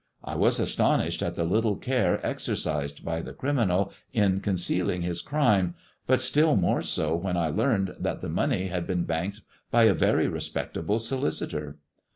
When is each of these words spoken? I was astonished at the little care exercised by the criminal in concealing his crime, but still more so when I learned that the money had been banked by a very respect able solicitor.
I 0.23 0.33
was 0.33 0.59
astonished 0.59 1.21
at 1.21 1.35
the 1.35 1.43
little 1.43 1.75
care 1.75 2.19
exercised 2.25 3.05
by 3.05 3.21
the 3.21 3.33
criminal 3.33 3.93
in 4.13 4.39
concealing 4.39 5.03
his 5.03 5.21
crime, 5.21 5.75
but 6.07 6.21
still 6.21 6.55
more 6.55 6.81
so 6.81 7.15
when 7.15 7.37
I 7.37 7.49
learned 7.49 7.93
that 7.99 8.19
the 8.21 8.27
money 8.29 8.65
had 8.69 8.87
been 8.87 9.03
banked 9.03 9.41
by 9.69 9.83
a 9.83 9.93
very 9.93 10.27
respect 10.27 10.75
able 10.75 10.97
solicitor. 10.97 11.77